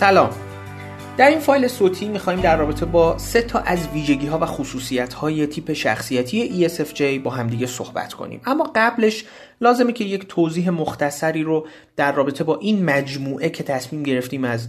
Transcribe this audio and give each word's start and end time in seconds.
سلام. 0.00 0.30
در 1.16 1.28
این 1.28 1.38
فایل 1.38 1.68
صوتی 1.68 2.08
می‌خوایم 2.08 2.40
در 2.40 2.56
رابطه 2.56 2.86
با 2.86 3.18
سه 3.18 3.42
تا 3.42 3.58
از 3.58 3.88
ویژگی 3.88 4.26
ها 4.26 4.38
و 4.38 4.46
خصوصیت 4.46 5.14
های 5.14 5.46
تیپ 5.46 5.72
شخصیتی 5.72 6.68
ESFJ 6.68 7.02
با 7.24 7.30
همدیگه 7.30 7.66
صحبت 7.66 8.12
کنیم. 8.12 8.40
اما 8.46 8.72
قبلش 8.74 9.24
لازمه 9.60 9.92
که 9.92 10.04
یک 10.04 10.26
توضیح 10.28 10.70
مختصری 10.70 11.42
رو 11.42 11.66
در 11.96 12.12
رابطه 12.12 12.44
با 12.44 12.58
این 12.58 12.84
مجموعه 12.84 13.48
که 13.48 13.62
تصمیم 13.62 14.02
گرفتیم 14.02 14.44
از 14.44 14.68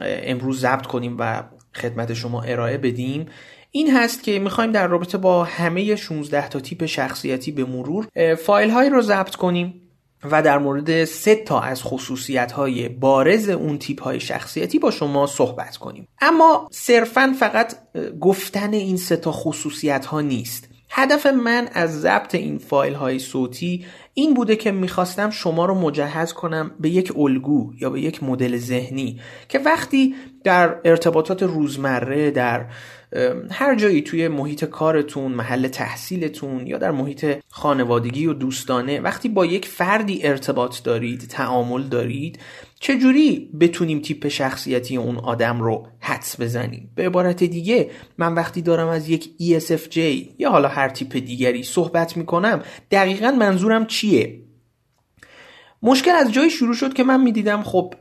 امروز 0.00 0.60
ضبط 0.60 0.86
کنیم 0.86 1.16
و 1.18 1.42
خدمت 1.74 2.14
شما 2.14 2.42
ارائه 2.42 2.78
بدیم. 2.78 3.26
این 3.70 3.96
هست 3.96 4.22
که 4.22 4.38
می‌خوایم 4.38 4.72
در 4.72 4.86
رابطه 4.86 5.18
با 5.18 5.44
همه 5.44 5.96
16 5.96 6.48
تا 6.48 6.60
تیپ 6.60 6.86
شخصیتی 6.86 7.52
به 7.52 7.64
مرور 7.64 8.08
فایل 8.34 8.70
هایی 8.70 8.90
رو 8.90 9.02
ضبط 9.02 9.34
کنیم. 9.34 9.85
و 10.30 10.42
در 10.42 10.58
مورد 10.58 11.04
سه 11.04 11.34
تا 11.34 11.60
از 11.60 11.82
خصوصیت 11.82 12.52
های 12.52 12.88
بارز 12.88 13.48
اون 13.48 13.78
تیپ 13.78 14.02
های 14.02 14.20
شخصیتی 14.20 14.78
با 14.78 14.90
شما 14.90 15.26
صحبت 15.26 15.76
کنیم. 15.76 16.08
اما 16.20 16.68
صرفا 16.72 17.34
فقط 17.38 17.74
گفتن 18.20 18.72
این 18.72 18.96
سه 18.96 19.16
تا 19.16 19.32
خصوصیت 19.32 20.06
ها 20.06 20.20
نیست. 20.20 20.68
هدف 20.90 21.26
من 21.26 21.68
از 21.72 22.00
ضبط 22.00 22.34
این 22.34 22.58
فایل 22.58 22.94
های 22.94 23.18
صوتی 23.18 23.86
این 24.14 24.34
بوده 24.34 24.56
که 24.56 24.72
می‌خواستم 24.72 25.30
شما 25.30 25.66
رو 25.66 25.74
مجهز 25.74 26.32
کنم 26.32 26.70
به 26.80 26.88
یک 26.88 27.12
الگو 27.16 27.72
یا 27.80 27.90
به 27.90 28.00
یک 28.00 28.22
مدل 28.22 28.56
ذهنی 28.56 29.20
که 29.48 29.58
وقتی 29.58 30.14
در 30.44 30.76
ارتباطات 30.84 31.42
روزمره 31.42 32.30
در 32.30 32.66
هر 33.50 33.74
جایی 33.74 34.02
توی 34.02 34.28
محیط 34.28 34.64
کارتون 34.64 35.32
محل 35.32 35.68
تحصیلتون 35.68 36.66
یا 36.66 36.78
در 36.78 36.90
محیط 36.90 37.26
خانوادگی 37.48 38.26
و 38.26 38.32
دوستانه 38.32 39.00
وقتی 39.00 39.28
با 39.28 39.46
یک 39.46 39.66
فردی 39.66 40.26
ارتباط 40.26 40.82
دارید 40.82 41.20
تعامل 41.20 41.82
دارید 41.82 42.38
چجوری 42.80 43.50
بتونیم 43.60 44.00
تیپ 44.00 44.28
شخصیتی 44.28 44.96
اون 44.96 45.16
آدم 45.16 45.60
رو 45.60 45.86
حدس 46.00 46.40
بزنیم؟ 46.40 46.90
به 46.94 47.06
عبارت 47.06 47.44
دیگه 47.44 47.90
من 48.18 48.34
وقتی 48.34 48.62
دارم 48.62 48.88
از 48.88 49.08
یک 49.08 49.30
ESFJ 49.42 49.96
یا 50.38 50.50
حالا 50.50 50.68
هر 50.68 50.88
تیپ 50.88 51.12
دیگری 51.12 51.62
صحبت 51.62 52.16
می‌کنم 52.16 52.62
دقیقا 52.90 53.30
منظورم 53.30 53.86
چیه؟ 53.86 54.45
مشکل 55.86 56.10
از 56.10 56.32
جایی 56.32 56.50
شروع 56.50 56.74
شد 56.74 56.94
که 56.94 57.04
من 57.04 57.22
می‌دیدم 57.22 57.62
خب 57.62 57.94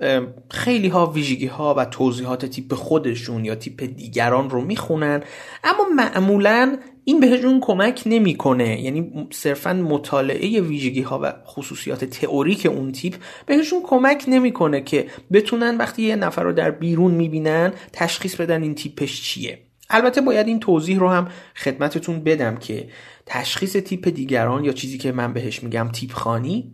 خیلی 0.52 0.88
ها 0.88 1.06
ویژگی 1.06 1.46
ها 1.46 1.74
و 1.78 1.86
توضیحات 1.86 2.46
تیپ 2.46 2.74
خودشون 2.74 3.46
یا 3.46 3.56
تیپ 3.56 3.84
دیگران 3.84 4.50
رو 4.50 4.62
می‌خونن 4.62 5.24
اما 5.64 5.84
معمولا 5.96 6.78
این 7.04 7.20
بهشون 7.20 7.60
کمک 7.60 8.04
نمی‌کنه. 8.06 8.82
یعنی 8.82 9.28
صرفا 9.32 9.74
مطالعه 9.74 10.62
ویژگی 10.62 11.02
ها 11.02 11.20
و 11.24 11.34
خصوصیات 11.48 12.06
تئوریک 12.06 12.66
اون 12.66 12.92
تیپ 12.92 13.16
بهشون 13.46 13.80
کمک 13.84 14.26
نمی‌کنه 14.28 14.82
که 14.82 15.08
بتونن 15.32 15.78
وقتی 15.78 16.02
یه 16.02 16.16
نفر 16.16 16.44
رو 16.44 16.52
در 16.52 16.72
بیرون 16.72 17.12
می‌بینن 17.12 17.74
تشخیص 17.94 18.36
بدن 18.36 18.64
این 18.64 18.76
تیپش 18.76 19.22
چیه. 19.22 19.60
البته 19.90 20.22
باید 20.22 20.48
این 20.48 20.60
توضیح 20.60 21.00
رو 21.00 21.10
هم 21.10 21.28
خدمتتون 21.56 22.24
بدم 22.24 22.58
که 22.58 22.88
تشخیص 23.26 23.78
تیپ 23.78 24.08
دیگران 24.08 24.64
یا 24.66 24.74
چیزی 24.74 24.98
که 24.98 25.12
من 25.12 25.34
بهش 25.34 25.64
میگم 25.64 25.90
تیپ 25.94 26.12
خانی 26.12 26.74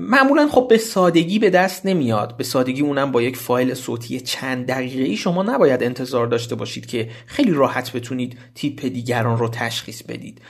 معمولا 0.00 0.48
خب 0.48 0.66
به 0.68 0.78
سادگی 0.78 1.38
به 1.38 1.50
دست 1.50 1.86
نمیاد. 1.86 2.36
به 2.36 2.44
سادگی 2.44 2.82
اونم 2.82 3.12
با 3.12 3.22
یک 3.22 3.36
فایل 3.36 3.74
صوتی 3.74 4.20
چند 4.20 4.66
دقیقه 4.66 5.02
ای 5.02 5.16
شما 5.16 5.42
نباید 5.42 5.82
انتظار 5.82 6.26
داشته 6.26 6.54
باشید 6.54 6.86
که 6.86 7.10
خیلی 7.26 7.50
راحت 7.50 7.92
بتونید 7.92 8.38
تیپ 8.54 8.80
دیگران 8.86 9.38
رو 9.38 9.48
تشخیص 9.48 10.02
بدید. 10.02 10.40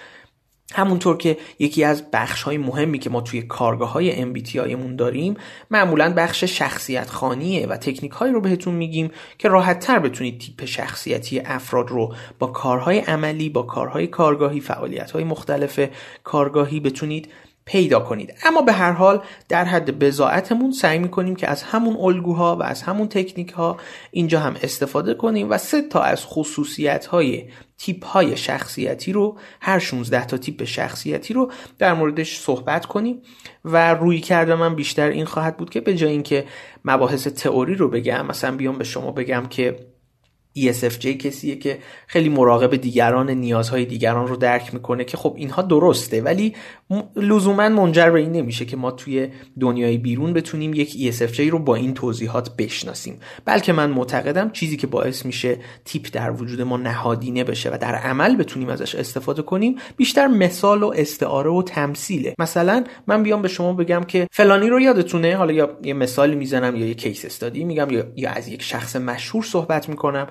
همونطور 0.74 1.16
که 1.16 1.36
یکی 1.58 1.84
از 1.84 2.10
بخش 2.10 2.42
های 2.42 2.58
مهمی 2.58 2.98
که 2.98 3.10
ما 3.10 3.20
توی 3.20 3.42
کارگاه 3.42 3.92
های 3.92 4.34
MBTI 4.34 4.74
مون 4.74 4.96
داریم 4.96 5.34
معمولا 5.70 6.14
بخش 6.16 6.44
شخصیت 6.44 7.10
خانیه 7.10 7.66
و 7.66 7.76
تکنیک 7.76 8.12
هایی 8.12 8.32
رو 8.32 8.40
بهتون 8.40 8.74
میگیم 8.74 9.10
که 9.38 9.48
راحت 9.48 9.80
تر 9.80 9.98
بتونید 9.98 10.40
تیپ 10.40 10.64
شخصیتی 10.64 11.40
افراد 11.40 11.88
رو 11.88 12.14
با 12.38 12.46
کارهای 12.46 12.98
عملی 12.98 13.48
با 13.48 13.62
کارهای 13.62 14.06
کارگاهی 14.06 14.60
فعالیت 14.60 15.10
های 15.10 15.24
مختلف 15.24 15.80
کارگاهی 16.24 16.80
بتونید 16.80 17.28
پیدا 17.68 18.00
کنید. 18.00 18.34
اما 18.44 18.62
به 18.62 18.72
هر 18.72 18.92
حال 18.92 19.22
در 19.48 19.64
حد 19.64 19.98
بزاعتمون 19.98 20.72
سعی 20.72 20.98
می‌کنیم 20.98 21.36
که 21.36 21.50
از 21.50 21.62
همون 21.62 21.96
الگوها 21.96 22.56
و 22.56 22.62
از 22.62 22.82
همون 22.82 23.08
تکنیک 23.08 23.50
ها 23.50 23.76
اینجا 24.10 24.40
هم 24.40 24.56
استفاده 24.62 25.14
کنیم 25.14 25.50
و 25.50 25.58
سه 25.58 25.82
تا 25.82 26.00
از 26.00 26.24
خصوصیت 26.24 27.06
های 27.06 27.44
تیپ 27.78 28.04
های 28.04 28.36
شخصیتی 28.36 29.12
رو 29.12 29.38
هر 29.60 29.78
16 29.78 30.26
تا 30.26 30.36
تیپ 30.36 30.64
شخصیتی 30.64 31.34
رو 31.34 31.52
در 31.78 31.94
موردش 31.94 32.38
صحبت 32.38 32.86
کنیم 32.86 33.22
و 33.64 33.94
روی 33.94 34.20
کرده 34.20 34.54
من 34.54 34.74
بیشتر 34.74 35.08
این 35.08 35.24
خواهد 35.24 35.56
بود 35.56 35.70
که 35.70 35.80
به 35.80 35.94
جای 35.94 36.10
اینکه 36.10 36.44
مباحث 36.84 37.26
تئوری 37.26 37.74
رو 37.74 37.88
بگم 37.88 38.26
مثلا 38.26 38.56
بیام 38.56 38.78
به 38.78 38.84
شما 38.84 39.10
بگم 39.10 39.46
که 39.50 39.76
ESFJ 40.62 41.06
کسیه 41.06 41.56
که 41.56 41.78
خیلی 42.06 42.28
مراقب 42.28 42.76
دیگران 42.76 43.30
نیازهای 43.30 43.84
دیگران 43.84 44.28
رو 44.28 44.36
درک 44.36 44.74
می‌کنه 44.74 45.04
که 45.04 45.16
خب 45.16 45.34
اینها 45.36 45.62
درسته 45.62 46.22
ولی 46.22 46.54
لزوما 47.16 47.68
منجر 47.68 48.10
به 48.10 48.20
این 48.20 48.32
نمیشه 48.32 48.64
که 48.64 48.76
ما 48.76 48.90
توی 48.90 49.28
دنیای 49.60 49.98
بیرون 49.98 50.32
بتونیم 50.32 50.74
یک 50.74 51.14
ESFJ 51.14 51.40
رو 51.40 51.58
با 51.58 51.74
این 51.74 51.94
توضیحات 51.94 52.56
بشناسیم. 52.56 53.20
بلکه 53.44 53.72
من 53.72 53.90
معتقدم 53.90 54.50
چیزی 54.50 54.76
که 54.76 54.86
باعث 54.86 55.26
میشه 55.26 55.58
تیپ 55.84 56.08
در 56.12 56.30
وجود 56.30 56.60
ما 56.60 56.76
نهادینه 56.76 57.44
بشه 57.44 57.70
و 57.70 57.78
در 57.80 57.94
عمل 57.94 58.36
بتونیم 58.36 58.68
ازش 58.68 58.94
استفاده 58.94 59.42
کنیم 59.42 59.76
بیشتر 59.96 60.26
مثال 60.26 60.82
و 60.82 60.92
استعاره 60.96 61.50
و 61.50 61.62
تمثیله. 61.62 62.34
مثلا 62.38 62.84
من 63.06 63.22
بیام 63.22 63.42
به 63.42 63.48
شما 63.48 63.72
بگم 63.72 64.04
که 64.04 64.26
فلانی 64.32 64.68
رو 64.68 64.80
یادتونه؟ 64.80 65.36
حالا 65.36 65.52
یا 65.52 65.78
یه 65.82 65.94
مثالی 65.94 66.36
می‌زنم 66.36 66.76
یا 66.76 66.86
یه 66.86 66.94
case 66.94 67.24
study 67.24 67.64
میگم 67.64 67.90
یا, 67.90 68.04
یا 68.16 68.30
از 68.30 68.48
یک 68.48 68.62
شخص 68.62 68.96
مشهور 68.96 69.44
صحبت 69.44 69.88
می‌کنم. 69.88 70.26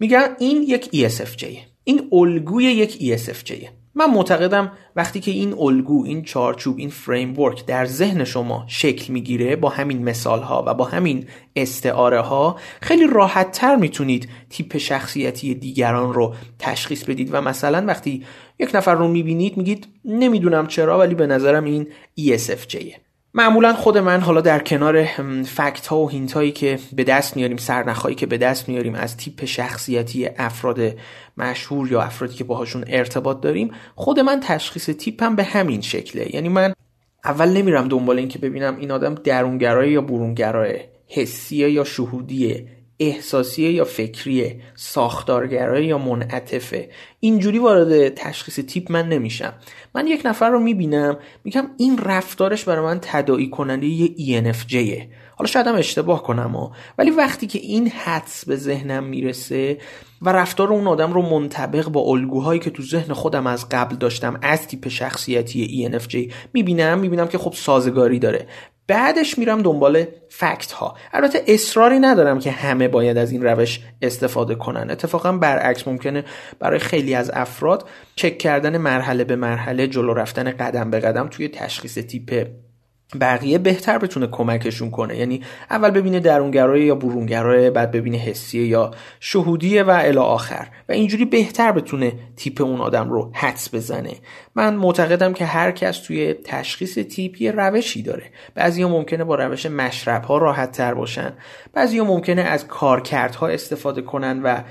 میگن 0.00 0.36
این 0.38 0.62
یک 0.62 0.84
ESFJ 0.84 1.44
این 1.84 2.08
الگوی 2.12 2.64
یک 2.64 3.18
ESFJ 3.18 3.52
من 3.94 4.10
معتقدم 4.10 4.72
وقتی 4.96 5.20
که 5.20 5.30
این 5.30 5.54
الگو 5.58 6.04
این 6.04 6.22
چارچوب 6.22 6.78
این 6.78 6.90
framework 6.90 7.66
در 7.66 7.86
ذهن 7.86 8.24
شما 8.24 8.64
شکل 8.66 9.12
می‌گیره 9.12 9.56
با 9.56 9.68
همین 9.68 10.04
مثال 10.04 10.42
ها 10.42 10.64
و 10.66 10.74
با 10.74 10.84
همین 10.84 11.26
استعاره 11.56 12.20
ها 12.20 12.56
خیلی 12.80 13.06
راحت 13.06 13.52
تر 13.52 13.76
می‌تونید 13.76 14.28
تیپ 14.50 14.76
شخصیتی 14.76 15.54
دیگران 15.54 16.12
رو 16.14 16.34
تشخیص 16.58 17.04
بدید 17.04 17.28
و 17.32 17.40
مثلا 17.40 17.86
وقتی 17.86 18.24
یک 18.58 18.74
نفر 18.74 18.94
رو 18.94 19.08
می‌بینید 19.08 19.56
میگید 19.56 19.86
نمی‌دونم 20.04 20.66
چرا 20.66 20.98
ولی 20.98 21.14
به 21.14 21.26
نظرم 21.26 21.64
این 21.64 21.86
ESFJه 22.20 23.07
معمولا 23.38 23.74
خود 23.74 23.98
من 23.98 24.20
حالا 24.20 24.40
در 24.40 24.58
کنار 24.58 25.04
فکت 25.44 25.86
ها 25.86 25.98
و 25.98 26.10
هینت 26.10 26.32
هایی 26.32 26.52
که 26.52 26.78
به 26.92 27.04
دست 27.04 27.36
میاریم 27.36 27.56
سرنخهایی 27.56 28.14
که 28.14 28.26
به 28.26 28.38
دست 28.38 28.68
میاریم 28.68 28.94
از 28.94 29.16
تیپ 29.16 29.44
شخصیتی 29.44 30.26
افراد 30.38 30.80
مشهور 31.36 31.92
یا 31.92 32.02
افرادی 32.02 32.34
که 32.34 32.44
باهاشون 32.44 32.84
ارتباط 32.86 33.40
داریم 33.40 33.70
خود 33.94 34.20
من 34.20 34.40
تشخیص 34.40 34.90
تیپم 34.90 35.36
به 35.36 35.44
همین 35.44 35.80
شکله. 35.80 36.34
یعنی 36.34 36.48
من 36.48 36.74
اول 37.24 37.48
نمیرم 37.48 37.88
دنبال 37.88 38.18
این 38.18 38.28
که 38.28 38.38
ببینم 38.38 38.76
این 38.76 38.90
آدم 38.90 39.14
درونگرای 39.14 39.90
یا 39.90 40.00
برونگرای 40.00 40.80
حسیه 41.06 41.70
یا 41.70 41.84
شهودیه. 41.84 42.66
احساسیه 43.00 43.72
یا 43.72 43.84
فکریه 43.84 44.60
ساختارگرایی 44.74 45.86
یا 45.86 45.98
منعطفه. 45.98 46.88
اینجوری 47.20 47.58
وارد 47.58 48.14
تشخیص 48.14 48.60
تیپ 48.60 48.92
من 48.92 49.08
نمیشم. 49.08 49.52
من 49.94 50.06
یک 50.06 50.22
نفر 50.24 50.50
رو 50.50 50.60
می‌بینم 50.60 51.18
میگم 51.44 51.70
این 51.76 51.98
رفتارش 51.98 52.64
برای 52.64 52.84
من 52.84 52.98
تداعی 53.02 53.50
کننده 53.50 53.86
یه 53.86 54.42
ENFJه 54.42 55.02
حالا 55.36 55.48
شاید 55.48 55.66
هم 55.66 55.74
اشتباه 55.74 56.22
کنم 56.22 56.50
ها. 56.50 56.72
ولی 56.98 57.10
وقتی 57.10 57.46
که 57.46 57.58
این 57.58 57.88
حدس 57.88 58.44
به 58.44 58.56
ذهنم 58.56 59.04
می‌رسه 59.04 59.78
و 60.22 60.32
رفتار 60.32 60.72
اون 60.72 60.86
آدم 60.86 61.12
رو 61.12 61.22
منطبق 61.22 61.88
با 61.88 62.00
الگوهایی 62.00 62.60
که 62.60 62.70
تو 62.70 62.82
ذهن 62.82 63.12
خودم 63.12 63.46
از 63.46 63.68
قبل 63.68 63.96
داشتم 63.96 64.38
از 64.42 64.66
تیپ 64.66 64.88
شخصیتی 64.88 65.90
ENFJ 65.90 66.32
می‌بینم 66.52 66.98
می‌بینم 66.98 67.28
که 67.28 67.38
خب 67.38 67.52
سازگاری 67.52 68.18
داره. 68.18 68.46
بعدش 68.88 69.38
میرم 69.38 69.62
دنبال 69.62 70.04
فکت 70.28 70.72
ها 70.72 70.96
البته 71.12 71.42
اصراری 71.46 71.98
ندارم 71.98 72.38
که 72.38 72.50
همه 72.50 72.88
باید 72.88 73.18
از 73.18 73.32
این 73.32 73.44
روش 73.44 73.80
استفاده 74.02 74.54
کنن. 74.54 74.90
اتفاقا 74.90 75.32
برعکس 75.32 75.88
ممکنه 75.88 76.24
برای 76.58 76.78
خیلی 76.78 77.14
از 77.14 77.30
افراد 77.34 77.88
چک 78.16 78.38
کردن 78.38 78.76
مرحله 78.76 79.24
به 79.24 79.36
مرحله 79.36 79.86
جلو 79.86 80.14
رفتن 80.14 80.50
قدم 80.50 80.90
به 80.90 81.00
قدم 81.00 81.28
توی 81.28 81.48
تشخیص 81.48 81.98
تیپ 81.98 82.46
بقیه 83.20 83.58
بهتر 83.58 83.98
بتونه 83.98 84.26
کمکشون 84.26 84.90
کنه. 84.90 85.16
یعنی 85.16 85.42
اول 85.70 85.90
ببینه 85.90 86.20
درونگرای 86.20 86.82
یا 86.82 86.94
برونگرای 86.94 87.70
بعد 87.70 87.90
ببینه 87.90 88.18
حسیه 88.18 88.66
یا 88.66 88.90
شهودیه 89.20 89.82
و 89.82 89.90
الی 89.90 90.18
آخر. 90.18 90.68
و 90.88 90.92
اینجوری 90.92 91.24
بهتر 91.24 91.72
بتونه 91.72 92.12
تیپ 92.36 92.62
اون 92.62 92.80
آدم 92.80 93.10
رو 93.10 93.30
حدس 93.34 93.74
بزنه. 93.74 94.12
من 94.54 94.74
معتقدم 94.74 95.32
که 95.32 95.44
هر 95.44 95.70
کس 95.70 95.98
توی 95.98 96.34
تشخیص 96.34 96.98
تیپ 96.98 97.42
یه 97.42 97.50
روشی 97.50 98.02
داره. 98.02 98.24
بعضیا 98.54 98.88
ممکنه 98.88 99.24
با 99.24 99.34
روش 99.34 99.66
مشرب 99.66 100.24
ها 100.24 100.38
راحت 100.38 100.72
تر 100.72 100.94
باشن. 100.94 101.32
بعضیا 101.72 102.04
ممکنه 102.04 102.42
از 102.42 102.66
کارکردها 102.66 103.48
استفاده 103.48 104.02
کنن 104.02 104.42
و 104.42 104.62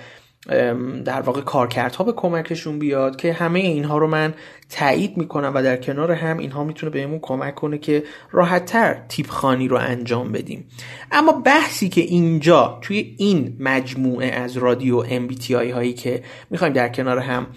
در 1.06 1.22
واقع 1.22 1.42
کارکردها 1.42 2.04
به 2.04 2.12
کمکشون 2.12 2.80
بیاد 2.80 3.16
که 3.16 3.34
همه 3.34 3.60
اینها 3.60 3.98
رو 3.98 4.08
من 4.08 4.34
تایید 4.70 5.18
می‌کنم 5.18 5.52
و 5.56 5.64
در 5.64 5.78
کنار 5.78 6.12
هم 6.12 6.38
اینها 6.38 6.64
می‌تونه 6.64 6.90
بهمون 6.90 7.20
کمک 7.22 7.56
کنه 7.56 7.78
که 7.78 8.04
راحتتر 8.32 9.02
تیپ 9.10 9.30
خانی 9.30 9.68
رو 9.68 9.78
انجام 9.78 10.32
بدیم. 10.32 10.68
اما 11.12 11.32
بحثی 11.32 11.90
که 11.90 12.02
اینجا 12.02 12.80
توی 12.82 13.16
این 13.18 13.58
مجموعه 13.60 14.28
از 14.28 14.58
رادیو 14.58 15.04
MBTI 15.04 15.52
هایی 15.52 15.94
که 15.94 16.24
می‌خوایم 16.50 16.74
در 16.74 16.90
کنار 16.90 17.20
هم 17.20 17.48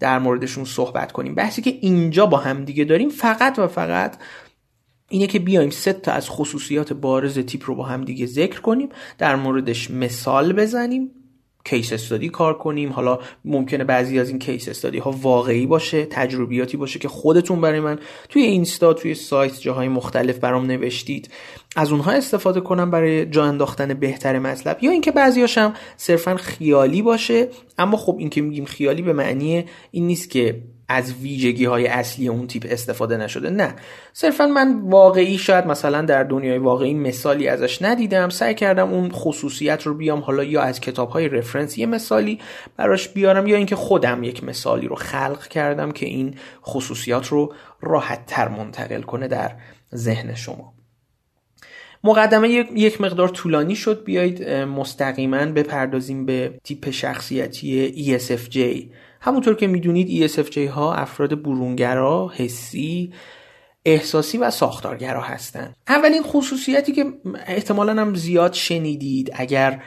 در 0.00 0.18
موردشون 0.18 0.64
صحبت 0.64 1.12
کنیم 1.12 1.34
بحثی 1.34 1.62
که 1.62 1.70
اینجا 1.80 2.26
با 2.26 2.36
هم 2.36 2.64
دیگه 2.64 2.84
داریم 2.84 3.08
فقط 3.08 3.58
و 3.58 3.66
فقط 3.66 4.16
اینه 5.08 5.26
که 5.26 5.38
بیایم 5.38 5.70
سه 5.70 5.92
تا 5.92 6.12
از 6.12 6.30
خصوصیات 6.30 6.92
بارز 6.92 7.38
تیپ 7.38 7.62
رو 7.66 7.74
با 7.74 7.84
هم 7.84 8.04
دیگه 8.04 8.26
ذکر 8.26 8.60
کنیم 8.60 8.88
در 9.18 9.36
موردش 9.36 9.90
مثال 9.90 10.52
بزنیم 10.52 11.10
کیس 11.70 11.92
استادی 11.92 12.28
کار 12.28 12.58
کنیم. 12.58 12.92
حالا 12.92 13.18
ممکنه 13.44 13.84
بعضی 13.84 14.18
از 14.18 14.28
این 14.28 14.38
کیس 14.38 14.68
استادی 14.68 14.98
ها 14.98 15.10
واقعی 15.10 15.66
باشه 15.66 16.04
تجربیاتی 16.04 16.76
باشه 16.76 16.98
که 16.98 17.08
خودتون 17.08 17.60
برای 17.60 17.80
من 17.80 17.98
توی 18.28 18.42
اینستا 18.42 18.92
توی 18.92 19.14
سایت 19.14 19.60
جاهای 19.60 19.88
مختلف 19.88 20.38
برام 20.38 20.66
نوشتید. 20.66 21.30
از 21.76 21.92
اونها 21.92 22.12
استفاده 22.12 22.60
کنم 22.60 22.90
برای 22.90 23.26
جا 23.26 23.44
انداختن 23.44 23.94
بهتر 23.94 24.38
مطلب. 24.38 24.78
یا 24.80 24.90
اینکه 24.90 25.12
بعضیاش 25.12 25.58
هم 25.58 25.74
صرفا 25.96 26.36
خیالی 26.36 27.02
باشه. 27.02 27.48
اما 27.78 27.96
خب 27.96 28.16
این 28.18 28.30
که 28.30 28.40
میگیم 28.40 28.64
خیالی 28.64 29.02
به 29.02 29.12
معنی 29.12 29.64
این 29.90 30.06
نیست 30.06 30.30
که 30.30 30.62
از 30.88 31.12
ویژگی 31.12 31.64
های 31.64 31.86
اصلی 31.86 32.28
اون 32.28 32.46
تیپ 32.46 32.66
استفاده 32.70 33.16
نشده. 33.16 33.50
نه. 33.50 33.74
صرفا 34.12 34.46
من 34.46 34.80
واقعی 34.80 35.38
شاید 35.38 35.66
مثلا 35.66 36.02
در 36.02 36.24
دنیای 36.24 36.58
واقعی 36.58 36.94
مثالی 36.94 37.48
ازش 37.48 37.82
ندیدم. 37.82 38.28
سعی 38.28 38.54
کردم 38.54 38.92
اون 38.92 39.10
خصوصیت 39.10 39.82
رو 39.82 39.94
بیام 39.94 40.20
حالا 40.20 40.44
یا 40.44 40.62
از 40.62 40.80
کتاب 40.80 41.08
های 41.08 41.28
رفرنس 41.28 41.78
یه 41.78 41.86
مثالی 41.86 42.38
براش 42.76 43.08
بیارم 43.08 43.46
یا 43.46 43.56
اینکه 43.56 43.76
خودم 43.76 44.22
یک 44.22 44.44
مثالی 44.44 44.88
رو 44.88 44.94
خلق 44.94 45.46
کردم 45.46 45.90
که 45.90 46.06
این 46.06 46.34
خصوصیات 46.64 47.28
رو 47.28 47.54
راحت 47.80 48.26
تر 48.26 48.48
منتقل 48.48 49.02
کنه 49.02 49.28
در 49.28 49.52
ذهن 49.94 50.34
شما. 50.34 50.74
مقدمه 52.04 52.48
یک 52.74 53.00
مقدار 53.00 53.28
طولانی 53.28 53.76
شد. 53.76 54.04
بیایید 54.04 54.48
مستقیما 54.50 55.46
بپردازیم 55.46 56.26
به 56.26 56.60
تیپ 56.64 56.90
شخصیتی 56.90 58.18
ESFJ 58.18 58.58
همونطور 59.20 59.54
که 59.54 59.66
می‌دونید 59.66 60.28
ESFJ 60.28 60.58
ها 60.58 60.94
افراد 60.94 61.42
برونگرا، 61.42 62.32
حسی، 62.34 63.12
احساسی 63.84 64.38
و 64.38 64.50
ساختارگرا 64.50 65.22
هستند. 65.22 65.76
اولین 65.88 66.22
خصوصیتی 66.22 66.92
که 66.92 67.04
احتمالا 67.46 68.00
هم 68.02 68.14
زیاد 68.14 68.52
شنیدید 68.52 69.30
اگر 69.34 69.82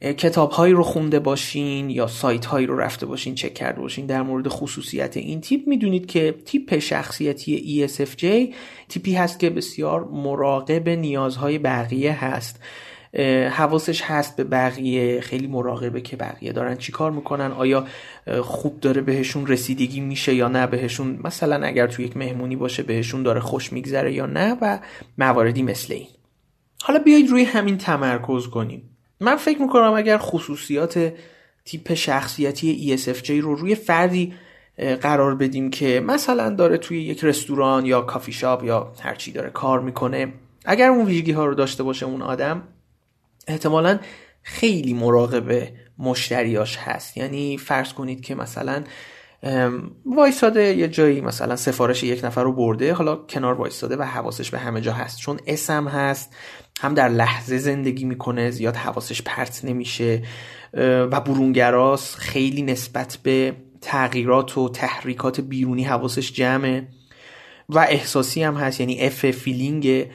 کتاب 0.00 0.50
هایی 0.50 0.74
رو 0.74 0.82
خونده 0.82 1.18
باشین 1.18 1.90
یا 1.90 2.06
سایت 2.06 2.46
هایی 2.46 2.66
رو 2.66 2.76
رفته 2.76 3.06
باشین 3.06 3.34
چک 3.34 3.54
کرده 3.54 3.80
باشین 3.80 4.06
در 4.06 4.22
مورد 4.22 4.48
خصوصیت 4.48 5.16
این 5.16 5.40
تیپ 5.40 5.68
می‌دونید 5.68 6.06
که 6.06 6.34
تیپ 6.44 6.78
شخصیتی 6.78 7.88
ESFJ 7.88 8.54
تیپی 8.88 9.14
هست 9.14 9.38
که 9.38 9.50
بسیار 9.50 10.04
مراقب 10.04 10.88
نیازهای 10.88 11.58
بقیه 11.58 12.24
هست 12.24 12.60
حواسش 13.50 14.02
هست 14.02 14.36
به 14.36 14.44
بقیه 14.44 15.20
خیلی 15.20 15.46
مراقبه 15.46 16.00
که 16.00 16.16
بقیه 16.16 16.52
دارن 16.52 16.76
چی 16.76 16.92
کار 16.92 17.10
می‌کنن 17.10 17.52
آیا 17.52 17.86
خوب 18.42 18.80
داره 18.80 19.00
بهشون 19.00 19.46
رسیدگی 19.46 20.00
میشه 20.00 20.34
یا 20.34 20.48
نه 20.48 20.66
بهشون 20.66 21.20
مثلا 21.24 21.66
اگر 21.66 21.86
توی 21.86 22.04
یک 22.04 22.16
مهمونی 22.16 22.56
باشه 22.56 22.82
بهشون 22.82 23.22
داره 23.22 23.40
خوش 23.40 23.72
میگذره 23.72 24.12
یا 24.12 24.26
نه 24.26 24.58
و 24.62 24.78
مواردی 25.18 25.62
مثل 25.62 25.92
این. 25.92 26.06
حالا 26.82 26.98
بیایید 26.98 27.30
روی 27.30 27.44
همین 27.44 27.78
تمرکز 27.78 28.46
کنیم. 28.46 28.96
من 29.20 29.36
فکر 29.36 29.62
می‌کنم 29.62 29.92
اگر 29.92 30.18
خصوصیات 30.18 31.12
تیپ 31.64 31.94
شخصیتی 31.94 32.98
ESFJ 32.98 33.30
رو 33.30 33.54
روی 33.54 33.74
فردی 33.74 34.34
قرار 35.00 35.34
بدیم 35.34 35.70
که 35.70 36.00
مثلا 36.00 36.50
داره 36.50 36.76
توی 36.78 37.02
یک 37.02 37.24
رستوران 37.24 37.86
یا 37.86 38.00
کافی 38.00 38.32
شاپ 38.32 38.64
یا 38.64 38.92
هرچی 39.00 39.32
داره 39.32 39.50
کار 39.50 39.80
می‌کنه 39.80 40.32
اگر 40.64 40.88
اون 40.88 41.06
ویژگی 41.06 41.32
ها 41.32 41.46
رو 41.46 41.54
داشته 41.54 41.82
باشه 41.82 42.06
اون 42.06 42.22
آدم 42.22 42.62
احتمالا 43.46 43.98
خیلی 44.42 44.94
مراقب 44.94 45.68
مشتریاش 45.98 46.76
هست. 46.76 47.16
یعنی 47.16 47.58
فرض 47.58 47.92
کنید 47.92 48.20
که 48.20 48.34
مثلا 48.34 48.84
وایساده 50.06 50.62
یه 50.62 50.88
جایی 50.88 51.20
مثلا 51.20 51.56
سفارش 51.56 52.02
یک 52.02 52.24
نفر 52.24 52.42
رو 52.42 52.52
برده 52.52 52.92
حالا 52.92 53.16
کنار 53.16 53.54
وایساده 53.54 53.96
و 53.96 54.02
حواسش 54.02 54.50
به 54.50 54.58
همه 54.58 54.80
جا 54.80 54.92
هست. 54.92 55.18
چون 55.18 55.40
اسم 55.46 55.88
هست 55.88 56.36
هم 56.80 56.94
در 56.94 57.08
لحظه 57.08 57.58
زندگی 57.58 58.04
می‌کنه 58.04 58.50
زیاد 58.50 58.76
حواسش 58.76 59.22
پرت 59.22 59.64
نمیشه 59.64 60.22
و 60.74 61.20
برونگراس 61.20 62.14
خیلی 62.14 62.62
نسبت 62.62 63.18
به 63.22 63.56
تغییرات 63.80 64.58
و 64.58 64.68
تحریکات 64.68 65.40
بیرونی 65.40 65.84
حواسش 65.84 66.32
جمعه. 66.32 66.88
و 67.68 67.78
احساسی 67.78 68.42
هم 68.42 68.54
هست 68.54 68.80
یعنی 68.80 69.00
F 69.00 69.30
feeling 69.30 70.06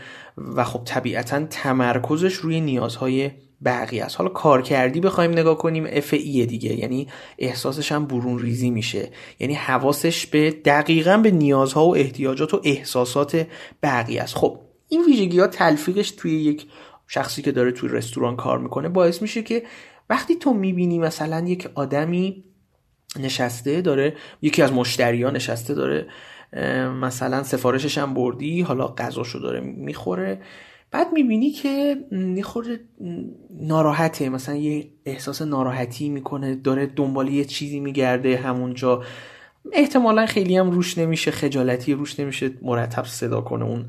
و 0.55 0.63
خب 0.63 0.81
طبیعتا 0.85 1.45
تمرکزش 1.45 2.33
روی 2.33 2.61
نیازهای 2.61 3.31
بقیه 3.65 4.03
است. 4.03 4.17
حالا 4.17 4.29
کار 4.29 4.61
کردی 4.61 4.99
بخوایم 4.99 5.31
نگاه 5.31 5.57
کنیم 5.57 5.87
اف 5.89 6.13
ای 6.13 6.45
دیگه 6.45 6.73
یعنی 6.79 7.07
احساسش 7.37 7.91
هم 7.91 8.05
برون 8.05 8.39
ریزی 8.39 8.69
میشه. 8.69 9.09
یعنی 9.39 9.53
حواسش 9.53 10.25
به 10.25 10.51
دقیقا 10.51 11.17
به 11.17 11.31
نیازها 11.31 11.85
و 11.85 11.95
احتیاجات 11.95 12.53
و 12.53 12.61
احساسات 12.63 13.47
بقیه 13.83 14.21
است. 14.21 14.35
خب 14.35 14.59
این 14.87 15.05
ویژگی 15.05 15.39
ها 15.39 15.47
تلفیقش 15.47 16.11
توی 16.11 16.31
یک 16.31 16.67
شخصی 17.07 17.41
که 17.41 17.51
داره 17.51 17.71
توی 17.71 17.89
رستوران 17.89 18.35
کار 18.35 18.59
می‌کنه 18.59 18.89
باعث 18.89 19.21
میشه 19.21 19.43
که 19.43 19.63
وقتی 20.09 20.35
تو 20.35 20.53
می‌بینی 20.53 20.99
مثلا 20.99 21.45
یک 21.47 21.69
آدمی 21.75 22.43
نشسته 23.19 23.81
داره 23.81 24.15
یکی 24.41 24.61
از 24.61 24.73
مشتریان 24.73 25.35
نشسته 25.35 25.73
داره 25.73 26.07
مثلا 27.01 27.43
سفارشش 27.43 27.97
هم 27.97 28.13
بردی 28.13 28.61
حالا 28.61 28.87
غذاشو 28.87 29.39
داره 29.39 29.59
می‌خوره. 29.59 30.41
بعد 30.91 31.13
می‌بینی 31.13 31.51
که 31.51 31.95
می‌خوره 32.11 32.79
ناراحته 33.59 34.29
مثلا 34.29 34.55
یه 34.55 34.87
احساس 35.05 35.41
ناراحتی 35.41 36.09
می‌کنه 36.09 36.55
داره 36.55 36.85
دنبال 36.85 37.29
یه 37.29 37.45
چیزی 37.45 37.79
میگرده 37.79 38.37
همونجا. 38.37 39.03
احتمالا 39.73 40.25
خیلی 40.25 40.57
هم 40.57 40.71
روش 40.71 40.97
نمیشه 40.97 41.31
خجالتی 41.31 41.93
روش 41.93 42.19
نمیشه 42.19 42.51
مرتب 42.61 43.05
صدا 43.05 43.41
کنه 43.41 43.65
اون 43.65 43.85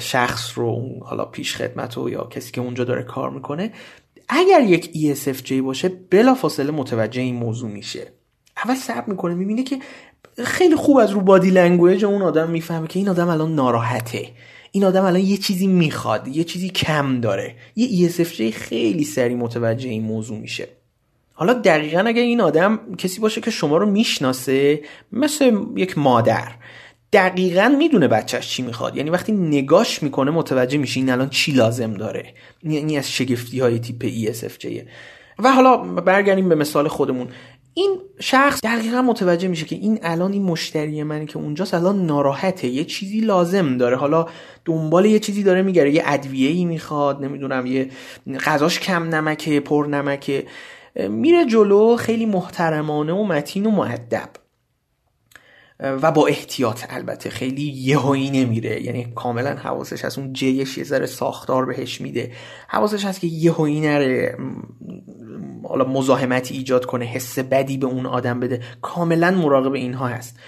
شخص 0.00 0.58
رو 0.58 0.64
اون 0.64 1.00
حالا 1.02 1.24
پیش 1.24 1.56
خدمت 1.56 1.98
و 1.98 2.10
یا 2.10 2.24
کسی 2.24 2.52
که 2.52 2.60
اونجا 2.60 2.84
داره 2.84 3.02
کار 3.02 3.30
می‌کنه. 3.30 3.72
اگر 4.28 4.60
یک 4.60 4.90
ESFJ 4.92 5.52
باشه 5.52 5.88
بلا 5.88 6.34
فاصله 6.34 6.70
متوجه 6.70 7.22
این 7.22 7.34
موضوع 7.34 7.70
میشه. 7.70 8.12
اول 8.64 8.74
صبر 8.74 9.04
می‌کنه 9.06 9.34
می‌بینه 9.34 9.62
که 9.62 9.78
خیلی 10.44 10.76
خوب 10.76 10.96
از 10.96 11.10
رو 11.10 11.20
body 11.20 11.50
language 11.50 12.04
اون 12.04 12.22
آدم 12.22 12.50
می‌فهمه 12.50 12.86
که 12.86 12.98
این 12.98 13.08
آدم 13.08 13.28
الان 13.28 13.54
ناراحته. 13.54 14.28
این 14.72 14.84
آدم 14.84 15.04
الان 15.04 15.20
یه 15.20 15.36
چیزی 15.36 15.66
می‌خواد 15.66 16.28
یه 16.28 16.44
چیزی 16.44 16.68
کم 16.68 17.20
داره. 17.20 17.54
یه 17.76 18.08
ESFJ 18.08 18.54
خیلی 18.54 19.04
سریع 19.04 19.36
متوجه 19.36 19.88
این 19.88 20.02
موضوع 20.02 20.38
میشه. 20.38 20.68
حالا 21.32 21.52
دقیقا 21.52 22.00
اگر 22.00 22.22
این 22.22 22.40
آدم 22.40 22.80
کسی 22.98 23.20
باشه 23.20 23.40
که 23.40 23.50
شما 23.50 23.76
رو 23.76 23.86
می‌شناسه 23.86 24.80
مثل 25.12 25.56
یک 25.76 25.98
مادر 25.98 26.52
دقیقا 27.12 27.74
می‌دونه 27.78 28.08
بچهش 28.08 28.48
چی 28.48 28.62
می‌خواد. 28.62 28.96
یعنی 28.96 29.10
وقتی 29.10 29.32
نگاش 29.32 30.02
می‌کنه 30.02 30.30
متوجه 30.30 30.78
میشه 30.78 31.00
این 31.00 31.10
الان 31.10 31.28
چی 31.28 31.52
لازم 31.52 31.94
داره. 31.94 32.34
یعنی 32.62 32.98
از 32.98 33.12
شگفتی 33.12 33.60
های 33.60 33.78
تیپ 33.78 34.08
ESFJ 34.08 34.66
و 35.38 35.52
حالا 35.52 35.76
برگردیم 35.76 36.48
به 36.48 36.54
مثال 36.54 36.88
خودمون. 36.88 37.28
این 37.74 38.00
شخص 38.20 38.60
دقیقا 38.64 39.02
متوجه 39.02 39.48
میشه 39.48 39.66
که 39.66 39.76
این 39.76 39.98
الان 40.02 40.32
این 40.32 40.42
مشتری 40.42 41.02
منی 41.02 41.26
که 41.26 41.38
اونجاست 41.38 41.74
الان 41.74 42.06
ناراحته. 42.06 42.68
یه 42.68 42.84
چیزی 42.84 43.20
لازم 43.20 43.76
داره. 43.76 43.96
حالا 43.96 44.26
دنبال 44.64 45.04
یه 45.04 45.18
چیزی 45.18 45.42
داره 45.42 45.62
میگره. 45.62 45.94
یه 45.94 46.02
ادویه 46.06 46.50
ای 46.50 46.64
می‌خواد 46.64 47.24
نمی‌دونم 47.24 47.66
یه 47.66 47.90
غذاش 48.44 48.80
کم 48.80 49.02
نمکه 49.02 49.60
پر 49.60 49.86
نمکه. 49.86 50.46
میره 51.08 51.46
جلو 51.46 51.96
خیلی 51.96 52.26
محترمانه 52.26 53.12
و 53.12 53.24
متین 53.24 53.66
و 53.66 53.70
معدب 53.70 54.28
و 55.82 56.12
با 56.12 56.26
احتیاط 56.26 56.84
البته. 56.90 57.30
خیلی 57.30 57.62
یهویی 57.62 58.30
نمیره. 58.30 58.82
یعنی 58.82 59.12
کاملا 59.14 59.54
حواسش 59.54 60.04
از 60.04 60.18
اون 60.18 60.32
جیش 60.32 60.78
یه 60.78 60.84
ذره 60.84 61.06
ساختار 61.06 61.66
بهش 61.66 62.00
میده. 62.00 62.32
حواسش 62.68 63.04
هست 63.04 63.20
که 63.20 63.26
یهویی 63.26 63.80
نره. 63.80 64.36
حالا 65.64 65.84
مزاحمتی 65.84 66.54
ایجاد 66.54 66.84
کنه. 66.84 67.04
حس 67.04 67.38
بدی 67.38 67.78
به 67.78 67.86
اون 67.86 68.06
آدم 68.06 68.40
بده. 68.40 68.60
کاملا 68.82 69.30
مراقب 69.30 69.72
اینها 69.72 70.08
هست. 70.08 70.38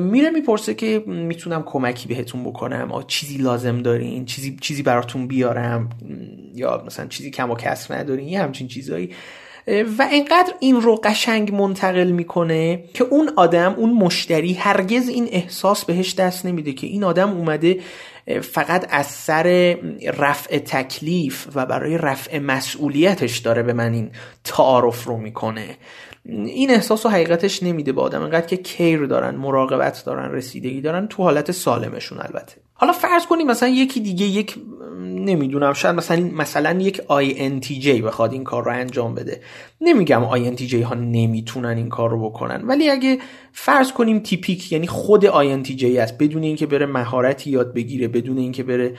میره 0.00 0.30
می‌پرسه 0.30 0.74
که 0.74 1.04
می‌تونم 1.06 1.62
کمکی 1.62 2.08
بهتون 2.08 2.44
بکنم. 2.44 3.02
چیزی 3.06 3.38
لازم 3.38 3.82
دارین؟ 3.82 4.24
چیزی 4.24 4.56
چیزی 4.60 4.82
براتون 4.82 5.26
بیارم؟ 5.26 5.90
یا 6.54 6.82
مثلا 6.86 7.06
چیزی 7.06 7.30
کم 7.30 7.50
و 7.50 7.54
کسر 7.54 7.94
ندارین؟ 7.94 8.28
یه 8.28 8.42
همچین 8.42 8.68
چیزایی. 8.68 9.10
و 9.66 10.08
اینقدر 10.10 10.54
این 10.60 10.80
رو 10.80 10.96
قشنگ 11.04 11.54
منتقل 11.54 12.10
می‌کنه 12.10 12.84
که 12.94 13.04
اون 13.04 13.30
آدم 13.36 13.74
اون 13.78 13.92
مشتری 13.92 14.52
هرگز 14.52 15.08
این 15.08 15.28
احساس 15.30 15.84
بهش 15.84 16.14
دست 16.14 16.46
نمیده 16.46 16.72
که 16.72 16.86
این 16.86 17.04
آدم 17.04 17.30
اومده 17.30 17.80
فقط 18.40 18.86
از 18.90 19.06
سر 19.06 19.76
رفع 20.18 20.58
تکلیف 20.58 21.46
و 21.54 21.66
برای 21.66 21.98
رفع 21.98 22.38
مسئولیتش 22.38 23.38
داره 23.38 23.62
به 23.62 23.72
من 23.72 23.92
این 23.92 24.10
تعارف 24.44 25.04
رو 25.04 25.16
می‌کنه. 25.16 25.76
این 26.26 26.70
احساس 26.70 27.06
و 27.06 27.08
حقیقتش 27.08 27.62
نمیده 27.62 27.92
به 27.92 28.00
آدم. 28.00 28.22
انقدر 28.22 28.46
که 28.46 28.56
کیر 28.56 29.06
دارن 29.06 29.34
مراقبت 29.34 30.02
دارن 30.06 30.32
رسیدگی 30.32 30.80
دارن 30.80 31.06
تو 31.06 31.22
حالت 31.22 31.50
سالمشون 31.50 32.18
البته. 32.18 32.56
حالا 32.74 32.92
فرض 32.92 33.26
کنیم 33.26 33.46
مثلا 33.46 33.68
یکی 33.68 34.00
دیگه 34.00 34.26
یک 34.26 34.54
نمی‌دونم 35.24 35.72
شاید 35.72 35.96
مثلا 35.96 36.30
مثلا 36.34 36.80
یک 36.80 37.00
INTJ 37.00 37.88
بخواد 37.88 38.32
این 38.32 38.44
کار 38.44 38.64
رو 38.64 38.70
انجام 38.70 39.14
بده. 39.14 39.40
نمیگم 39.80 40.28
INTJ 40.30 40.74
ها 40.74 40.94
نمی‌تونن 40.94 41.76
این 41.76 41.88
کار 41.88 42.10
رو 42.10 42.30
بکنن 42.30 42.62
ولی 42.66 42.90
اگه 42.90 43.18
فرض 43.52 43.92
کنیم 43.92 44.20
تیپیک 44.20 44.72
یعنی 44.72 44.86
خود 44.86 45.26
INTJ 45.26 45.84
است 45.84 46.18
بدون 46.18 46.42
اینکه 46.42 46.66
بره 46.66 46.86
مهارتی 46.86 47.50
یاد 47.50 47.74
بگیره 47.74 48.08
بدون 48.08 48.38
اینکه 48.38 48.62
بره 48.62 48.94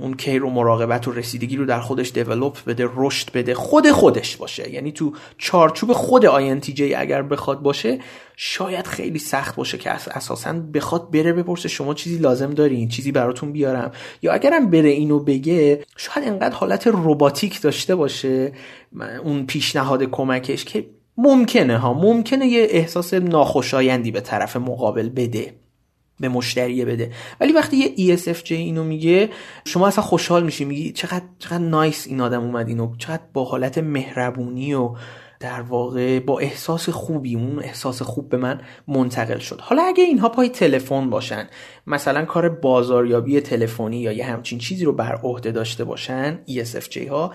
اون 0.00 0.14
کیر 0.14 0.44
و 0.44 0.50
مراقبت 0.50 1.08
و 1.08 1.12
رسیدگی 1.12 1.56
رو 1.56 1.64
در 1.64 1.80
خودش 1.80 2.10
دیولپ 2.10 2.64
بده 2.66 2.88
رشد 2.96 3.32
بده 3.32 3.54
خود 3.54 3.90
خودش 3.90 4.36
باشه. 4.36 4.70
یعنی 4.70 4.92
تو 4.92 5.12
چارچوب 5.38 5.92
خود 5.92 6.26
INTJ 6.26 6.80
اگر 6.96 7.22
بخواد 7.22 7.62
باشه 7.62 7.98
شاید 8.42 8.86
خیلی 8.86 9.18
سخت 9.18 9.56
باشه 9.56 9.78
که 9.78 9.90
اساسا 9.90 10.52
بخواد 10.52 11.10
بره 11.10 11.32
بپرسه 11.32 11.68
شما 11.68 11.94
چیزی 11.94 12.18
لازم 12.18 12.50
دارین 12.50 12.88
چیزی 12.88 13.12
براتون 13.12 13.52
بیارم. 13.52 13.92
یا 14.22 14.32
اگرم 14.32 14.70
بره 14.70 14.88
اینو 14.88 15.18
بگه 15.18 15.84
شاید 15.96 16.28
انقدر 16.28 16.54
حالت 16.54 16.86
رباتیک 16.86 17.60
داشته 17.60 17.94
باشه 17.94 18.52
اون 19.24 19.46
پیشنهاد 19.46 20.02
کمکش 20.02 20.64
که 20.64 20.86
ممکنه 21.16 21.78
ها 21.78 21.94
ممکنه 21.94 22.46
یه 22.46 22.66
احساس 22.70 23.14
ناخوشایندی 23.14 24.10
به 24.10 24.20
طرف 24.20 24.56
مقابل 24.56 25.08
بده 25.08 25.54
به 26.20 26.28
مشتری 26.28 26.84
بده. 26.84 27.10
ولی 27.40 27.52
وقتی 27.52 27.76
یه 27.76 28.16
ESFJ 28.16 28.50
اینو 28.50 28.84
میگه 28.84 29.30
شما 29.64 29.88
اصلا 29.88 30.04
خوشحال 30.04 30.42
میشی 30.42 30.64
میگی 30.64 30.92
چقدر 30.92 31.24
چقدر 31.38 31.58
نایس 31.58 32.06
این 32.06 32.20
آدم 32.20 32.42
اومد 32.42 32.68
اینو 32.68 32.96
چقدر 32.98 33.22
با 33.32 33.44
حالت 33.44 33.78
مهربونی 33.78 34.74
و 34.74 34.94
در 35.40 35.60
واقع 35.60 36.20
با 36.20 36.38
احساس 36.38 36.88
خوبی 36.88 37.34
اون 37.34 37.58
احساس 37.58 38.02
خوب 38.02 38.28
به 38.28 38.36
من 38.36 38.60
منتقل 38.88 39.38
شد. 39.38 39.60
حالا 39.60 39.82
اگه 39.82 40.04
اینها 40.04 40.28
پای 40.28 40.48
تلفن 40.48 41.10
باشن 41.10 41.48
مثلا 41.86 42.24
کار 42.24 42.48
بازاریابی 42.48 43.40
تلفنی 43.40 43.96
یا 43.96 44.12
یه 44.12 44.24
همچین 44.24 44.58
چیزی 44.58 44.84
رو 44.84 44.92
بر 44.92 45.20
عهده 45.22 45.50
داشته 45.50 45.84
باشن 45.84 46.38
ESFJ 46.48 47.08
ها 47.08 47.32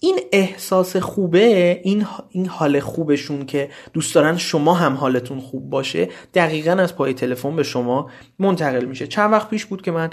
این 0.00 0.20
احساس 0.32 0.96
خوبه 0.96 1.80
این 1.84 2.06
این 2.28 2.46
حال 2.46 2.80
خوبشون 2.80 3.46
که 3.46 3.70
دوست 3.92 4.14
دارن 4.14 4.36
شما 4.36 4.74
هم 4.74 4.94
حالتون 4.94 5.40
خوب 5.40 5.70
باشه 5.70 6.08
دقیقا 6.34 6.72
از 6.72 6.96
پای 6.96 7.14
تلفن 7.14 7.56
به 7.56 7.62
شما 7.62 8.10
منتقل 8.38 8.84
میشه. 8.84 9.06
چند 9.06 9.32
وقت 9.32 9.50
پیش 9.50 9.64
بود 9.64 9.82
که 9.82 9.90
من 9.90 10.10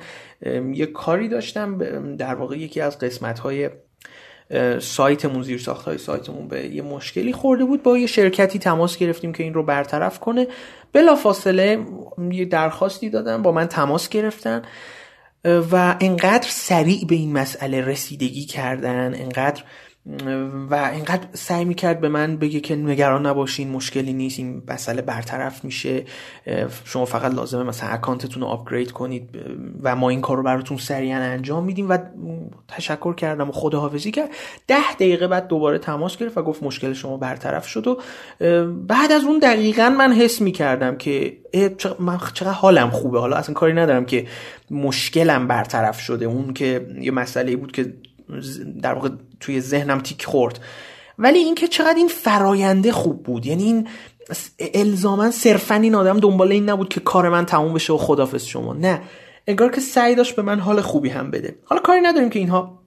یه 0.74 0.86
کاری 0.86 1.30
داشتم 1.30 1.78
در 2.16 2.36
واقع 2.36 2.58
یکی 2.58 2.82
از 2.82 3.00
قسمت 3.00 3.40
های 3.40 3.70
سایتمون 4.80 5.44
زیر 5.44 5.60
ساخت 5.60 5.86
های 5.86 5.98
سایتمون 5.98 6.48
به 6.48 6.66
یه 6.66 6.82
مشکلی 6.82 7.34
خورده 7.34 7.66
بود. 7.66 7.84
با 7.84 7.98
یه 7.98 8.08
شرکتی 8.08 8.60
تماس 8.60 8.98
گرفتیم 8.98 9.34
که 9.34 9.44
این 9.44 9.54
رو 9.54 9.64
برطرف 9.64 10.20
کنه. 10.20 10.48
بلا 10.94 11.16
فاصله 11.16 11.86
یه 12.32 12.46
درخواستی 12.46 13.10
دادن 13.10 13.42
با 13.42 13.52
من 13.52 13.66
تماس 13.66 14.10
گرفتن. 14.10 14.62
و 15.46 15.96
انقدر 16.00 16.48
سریع 16.50 17.06
به 17.08 17.16
این 17.16 17.34
مسئله 17.34 17.82
رسیدگی 17.82 18.46
کردن 18.46 19.14
انقدر 19.16 19.64
و 20.70 20.76
اینقدر 20.94 21.28
سعی 21.34 21.66
می‌کرد 21.66 22.02
به 22.02 22.10
من 22.10 22.38
بگه 22.38 22.60
که 22.60 22.76
نگران 22.76 23.26
نباشین 23.26 23.70
مشکلی 23.70 24.14
نیست 24.14 24.40
این 24.40 24.64
مسئله 24.68 25.02
برطرف 25.02 25.66
میشه 25.66 26.04
شما 26.86 27.06
فقط 27.06 27.34
لازمه 27.34 27.64
مثلا 27.64 27.90
اکانتتون 27.90 28.44
رو 28.44 28.48
آپگرید 28.48 28.92
کنید 28.92 29.30
و 29.84 29.96
ما 29.96 30.10
این 30.10 30.22
کار 30.22 30.38
رو 30.38 30.44
براتون 30.44 30.78
سریعا 30.78 31.18
انجام 31.18 31.64
میدیم 31.64 31.90
و 31.90 31.98
تشکر 32.68 33.16
کردم 33.16 33.50
و 33.50 33.52
خداحافظی 33.52 34.12
کرد. 34.12 34.30
ده 34.68 34.94
دقیقه 34.94 35.28
بعد 35.28 35.48
دوباره 35.48 35.78
تماس 35.78 36.18
گرفت 36.18 36.38
و 36.38 36.42
گفت 36.42 36.64
مشکل 36.64 36.94
شما 36.94 37.18
برطرف 37.18 37.68
شد 37.68 37.88
و 37.88 37.98
بعد 38.88 39.12
از 39.12 39.24
اون 39.24 39.40
دقیقا 39.40 39.90
من 39.90 40.14
حس 40.14 40.42
می‌کردم 40.42 40.96
که 40.96 41.38
چقدر 41.78 42.52
حالم 42.52 42.90
خوبه. 42.90 43.20
حالا 43.20 43.36
اصلا 43.36 43.54
کاری 43.54 43.74
ندارم 43.74 44.06
که 44.06 44.28
مشکلم 44.72 45.48
برطرف 45.48 46.00
شده. 46.00 46.26
اون 46.26 46.54
که 46.54 46.88
یه 47.02 47.12
مسئله 47.12 47.56
بود 47.56 47.72
که 47.72 47.94
در 48.82 48.94
واقع 48.94 49.10
توی 49.40 49.62
ذهنم 49.62 50.00
تیک 50.00 50.26
خورد. 50.26 50.60
ولی 51.18 51.40
اینکه 51.40 51.68
چقدر 51.68 51.96
این 51.98 52.08
فراینده 52.08 52.92
خوب 52.92 53.24
بود. 53.24 53.46
یعنی 53.46 53.64
این 53.64 53.88
الزاما 54.74 55.32
صرفا 55.32 55.76
این 55.76 55.96
آدم 55.96 56.20
دنبال 56.20 56.52
این 56.52 56.70
نبود 56.70 56.90
که 56.90 57.00
کار 57.00 57.30
من 57.30 57.46
تموم 57.46 57.74
بشه 57.74 57.94
و 57.94 57.98
خدافظ 57.98 58.44
شما. 58.44 58.74
نه. 58.74 59.02
انگار 59.48 59.72
که 59.72 59.82
سعی 59.82 60.16
داشت 60.16 60.36
به 60.36 60.42
من 60.42 60.60
حال 60.60 60.82
خوبی 60.82 61.10
هم 61.10 61.32
بده. 61.32 61.56
حالا 61.66 61.82
کاری 61.82 62.02
نداریم 62.02 62.30
که 62.30 62.40
اینها 62.40 62.81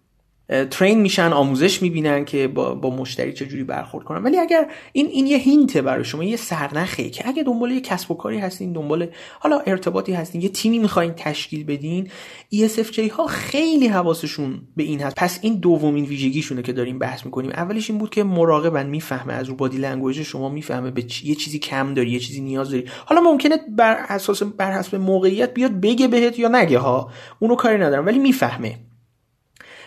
ترین 0.71 1.01
میشن 1.01 1.33
آموزش 1.33 1.83
می‌بینن 1.83 2.25
که 2.25 2.49
با, 2.49 2.75
با 2.75 2.91
مشتری 2.91 3.33
چجوری 3.33 3.65
برخورد 3.65 4.05
کنن. 4.05 4.23
ولی 4.23 4.39
اگر 4.39 4.67
این 4.93 5.07
این 5.07 5.27
یه 5.27 5.37
hint 5.39 5.74
ه 5.74 5.83
برای 5.83 6.05
شما 6.05 6.25
یه 6.25 6.37
سرنخه 6.37 7.11
که 7.11 7.29
اگه 7.29 7.43
دنبال 7.43 7.71
یه 7.71 7.81
کسب 7.81 8.11
و 8.11 8.15
کاری 8.15 8.39
هستین 8.39 8.73
دنبال 8.73 9.09
حالا 9.41 9.59
ارتباطی 9.67 10.13
هستین 10.13 10.41
یه 10.41 10.49
تیمی 10.49 10.79
می‌خواین 10.79 11.13
تشکیل 11.17 11.65
بدین 11.65 12.09
ESFJ 12.55 12.99
ها 13.11 13.27
خیلی 13.27 13.87
حواسشون 13.87 14.61
به 14.77 14.83
این 14.83 15.01
هست. 15.01 15.17
پس 15.17 15.39
این 15.43 15.55
دومین 15.55 16.05
ویژگیشونه 16.05 16.63
که 16.63 16.73
داریم 16.73 16.99
بحث 16.99 17.25
می‌کنیم. 17.25 17.51
اولش 17.51 17.91
این 17.91 17.99
بود 17.99 18.11
که 18.11 18.25
مراقبن 18.25 18.87
می‌فهمه 18.87 19.33
از 19.33 19.49
رو 19.49 19.55
body 19.55 19.79
language 19.79 20.23
شما 20.23 20.49
می‌فهمه 20.49 20.91
به 20.91 21.05
یه 21.25 21.35
چیزی 21.35 21.59
کم 21.59 21.95
داری 21.95 22.11
یه 22.11 22.19
چیزی 22.19 22.41
نیاز 22.41 22.71
داری. 22.71 22.85
حالا 23.07 23.21
ممکنه 23.21 23.59
بر 23.77 24.05
اساس 24.09 24.43
بر 24.43 24.73
حسب 24.73 24.97
موقعیت 24.97 25.55
بیاد 25.55 25.81
بگه 25.81 26.09
بهت 26.09 26.39
یا 26.39 26.49
نگه 26.49 26.79
ها. 26.79 27.11
اونو 27.39 27.55
کاری 27.55 27.79
ندارم. 27.79 28.07
ولی 28.07 28.19
می‌فهمه. 28.19 28.79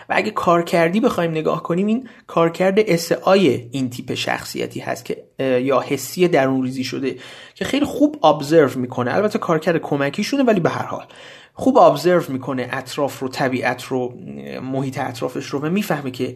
و 0.09 0.13
اگه 0.15 0.31
کارکردی 0.31 0.99
بخوایم 0.99 1.31
نگاه 1.31 1.63
کنیم 1.63 1.87
این 1.87 2.09
کارکرد 2.27 2.75
اسعای 2.79 3.69
این 3.71 3.89
تیپ 3.89 4.13
شخصیتی 4.13 4.79
هست 4.79 5.05
که 5.05 5.23
یا 5.39 5.79
حسی 5.79 6.27
درون 6.27 6.63
ریزی 6.63 6.83
شده 6.83 7.15
که 7.55 7.65
خیلی 7.65 7.85
خوب 7.85 8.25
ابزرو 8.25 8.79
می‌کنه. 8.79 9.15
البته 9.15 9.39
کارکرد 9.39 9.77
کمکیشونه 9.77 10.43
ولی 10.43 10.59
به 10.59 10.69
هر 10.69 10.85
حال 10.85 11.05
خوب 11.53 11.77
ابزرو 11.77 12.23
می‌کنه 12.29 12.69
اطراف 12.71 13.19
رو 13.19 13.27
طبیعت 13.27 13.83
رو 13.83 14.13
محیط 14.63 14.99
اطرافش 14.99 15.45
رو 15.45 15.59
و 15.59 15.69
می‌فهمه 15.69 16.11
که 16.11 16.35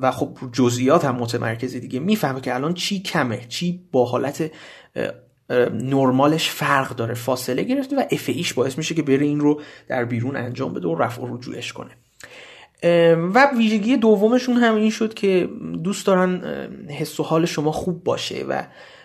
و 0.00 0.10
خب 0.10 0.38
جزئیات 0.52 1.04
هم 1.04 1.16
متمرکزه 1.16 1.78
دیگه. 1.78 2.00
می‌فهمه 2.00 2.40
که 2.40 2.54
الان 2.54 2.74
چی 2.74 3.02
کمه 3.02 3.40
چی 3.48 3.80
با 3.92 4.04
حالت 4.04 4.50
نرمالش 5.72 6.50
فرق 6.50 6.96
داره. 6.96 7.14
فاصله 7.14 7.62
گرفته 7.62 7.96
و 7.96 8.02
اف 8.10 8.28
ایش 8.28 8.52
باعث 8.52 8.78
میشه 8.78 8.94
که 8.94 9.02
بره 9.02 9.26
این 9.26 9.40
رو 9.40 9.60
در 9.88 10.04
بیرون 10.04 10.36
انجام 10.36 10.74
بده 10.74 10.88
و 10.88 10.94
رفع 10.94 11.22
رجوعش 11.24 11.72
کنه. 11.72 11.90
و 13.34 13.50
ویژگی 13.56 13.96
دومشون 13.96 14.56
هم 14.56 14.74
این 14.74 14.90
شد 14.90 15.14
که 15.14 15.48
دوست 15.82 16.06
دارن 16.06 16.42
حس 16.88 17.20
و 17.20 17.22
حال 17.22 17.46
شما 17.46 17.72
خوب 17.72 18.04
باشه 18.04 18.44
و 18.48 18.62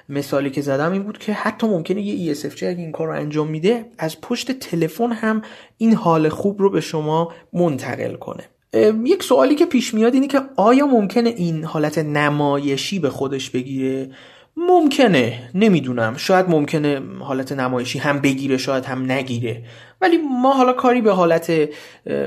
مثالی 0.09 0.49
که 0.49 0.61
زدم 0.61 0.91
این 0.91 1.03
بود 1.03 1.17
که 1.17 1.33
حتی 1.33 1.67
ممکنه 1.67 2.01
یه 2.01 2.33
ESFJ 2.33 2.63
اگه 2.63 2.79
این 2.79 2.91
کار 2.91 3.07
رو 3.07 3.13
انجام 3.13 3.47
میده 3.47 3.85
از 3.97 4.21
پشت 4.21 4.51
تلفن 4.51 5.11
هم 5.11 5.41
این 5.77 5.93
حال 5.93 6.29
خوب 6.29 6.61
رو 6.61 6.69
به 6.69 6.81
شما 6.81 7.33
منتقل 7.53 8.15
کنه. 8.15 8.43
یک 9.05 9.23
سوالی 9.23 9.55
که 9.55 9.65
پیش 9.65 9.93
میاد 9.93 10.13
اینه 10.13 10.27
که 10.27 10.41
آیا 10.55 10.85
ممکنه 10.85 11.29
این 11.29 11.63
حالت 11.63 11.97
نمایشی 11.97 12.99
به 12.99 13.09
خودش 13.09 13.49
بگیره؟ 13.49 14.09
ممکنه 14.57 15.49
نمی‌دونم. 15.55 16.17
شاید 16.17 16.49
ممکنه 16.49 17.01
حالت 17.19 17.51
نمایشی 17.51 17.99
هم 17.99 18.19
بگیره 18.19 18.57
شاید 18.57 18.85
هم 18.85 19.11
نگیره. 19.11 19.63
ولی 20.01 20.17
ما 20.41 20.53
حالا 20.53 20.73
کاری 20.73 21.01
به 21.01 21.11
حالت 21.11 21.69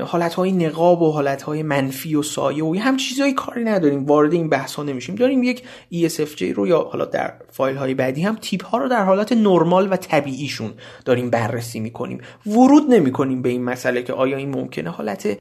حالتهای 0.05 0.51
نقاب 0.51 1.01
و 1.01 1.11
حالتهای 1.11 1.63
منفی 1.63 2.15
و 2.15 2.23
سایه 2.23 2.63
و 2.63 2.75
هم 2.75 2.97
چیزهایی 2.97 3.33
کاری 3.33 3.63
نداریم. 3.63 4.05
وارد 4.05 4.33
این 4.33 4.49
بحث 4.49 4.75
ها 4.75 4.83
نمیشیم. 4.83 5.15
داریم 5.15 5.43
یک 5.43 5.63
ESFJ 5.93 6.41
رو 6.41 6.67
یا 6.67 6.79
حالا 6.91 7.05
در 7.05 7.33
فایل 7.51 7.75
های 7.75 7.93
بعدی 7.93 8.21
هم 8.21 8.35
تیپ 8.35 8.65
ها 8.65 8.77
رو 8.77 8.89
در 8.89 9.03
حالت 9.03 9.31
نرمال 9.31 9.87
و 9.91 9.95
طبیعیشون 9.95 10.71
داریم 11.05 11.29
بررسی 11.29 11.79
می‌کنیم. 11.79 12.21
ورود 12.45 12.83
نمی‌کنیم 12.89 13.41
به 13.41 13.49
این 13.49 13.63
مسئله 13.63 14.03
که 14.03 14.13
آیا 14.13 14.37
این 14.37 14.49
ممکنه 14.49 14.89
حالت 14.89 15.37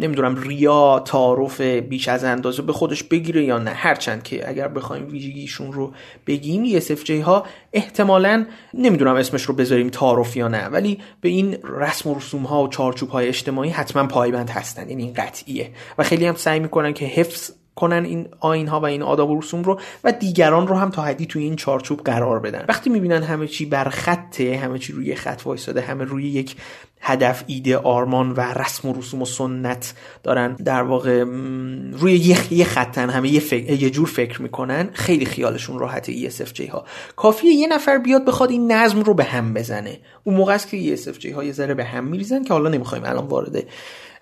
نمی‌دونم 0.00 0.36
ریا 0.36 1.02
تعارف 1.04 1.60
بیش 1.60 2.08
از 2.08 2.24
اندازه 2.24 2.62
به 2.62 2.72
خودش 2.72 3.02
بگیره 3.02 3.44
یا 3.44 3.58
نه. 3.58 3.70
هرچند 3.70 4.22
که 4.22 4.48
اگر 4.48 4.68
بخوایم 4.68 5.08
ویژگیشون 5.08 5.72
رو 5.72 5.92
بگیم 6.26 6.80
ESFJ 6.80 7.10
ها 7.10 7.46
احتمالا 7.72 8.46
نمی‌دونم 8.74 9.14
اسمش 9.14 9.42
رو 9.42 9.54
بذاریم 9.54 9.88
تعارف 9.88 10.36
یا 10.36 10.48
نه 10.48 10.66
ولی 10.66 10.98
به 11.20 11.28
این 11.28 11.58
رسم 11.64 12.10
و 12.10 12.14
رسوم 12.14 12.42
ها 12.42 12.62
و 12.62 12.68
چارچوب 12.68 13.08
های 13.08 13.28
اجتماعی 13.28 13.70
حتما 13.70 14.06
پایبند 14.06 14.50
هستن 14.50 14.88
یعنی 14.88 15.02
این 15.02 15.14
قطعیه. 15.14 15.70
و 15.98 16.02
خیلی 16.02 16.26
هم 16.26 16.34
سعی 16.34 16.60
می‌کنن 16.60 16.92
که 16.92 17.04
حفظ 17.04 17.50
کنن 17.74 18.04
این 18.04 18.28
آین 18.40 18.68
ها 18.68 18.80
و 18.80 18.84
این 18.84 19.02
آداب 19.02 19.30
و 19.30 19.38
رسوم 19.38 19.62
رو 19.62 19.80
و 20.04 20.12
دیگران 20.12 20.66
رو 20.66 20.76
هم 20.76 20.90
تا 20.90 21.02
حدی 21.02 21.26
توی 21.26 21.42
این 21.42 21.56
چارچوب 21.56 22.00
قرار 22.00 22.40
بدن. 22.40 22.64
وقتی 22.68 22.90
می‌بینن 22.90 23.22
همه 23.22 23.46
چی 23.46 23.66
بر 23.66 23.88
خطه 23.88 24.56
همه 24.56 24.78
چی 24.78 24.92
روی 24.92 25.14
خط 25.14 25.42
وایساده 25.44 25.80
همه 25.80 26.04
روی 26.04 26.28
یک 26.28 26.56
هدف 27.00 27.44
ایده 27.46 27.76
آرمان 27.76 28.30
و 28.30 28.40
رسم 28.40 28.88
و 28.88 28.98
رسوم 28.98 29.22
و 29.22 29.24
سنت 29.24 29.94
دارن 30.22 30.52
در 30.52 30.82
واقع 30.82 31.24
روی 31.92 32.36
یه, 32.50 32.64
خطن 32.64 33.10
همه 33.10 33.28
یه, 33.28 33.82
یه 33.82 33.90
جور 33.90 34.06
فکر 34.06 34.42
می‌کنن 34.42 34.90
خیلی 34.92 35.24
خیالشون 35.24 35.78
راحته 35.78 36.30
ESFJ 36.30 36.70
ها. 36.70 36.84
کافیه 37.16 37.52
یه 37.52 37.66
نفر 37.66 37.98
بیاد 37.98 38.24
بخواد 38.24 38.50
این 38.50 38.72
نظم 38.72 39.00
رو 39.00 39.14
به 39.14 39.24
هم 39.24 39.54
بزنه. 39.54 39.98
اون 40.24 40.36
موقع 40.36 40.54
است 40.54 40.68
که 40.68 40.96
ESFJ 40.96 41.26
ها 41.34 41.44
یه 41.44 41.52
ذره 41.52 41.74
به 41.74 41.84
هم 41.84 42.04
میریزن 42.04 42.44
که 42.44 42.52
حالا 42.52 42.68
نمی‌خوایم 42.68 43.04
الان 43.04 43.26
وارد 43.26 43.64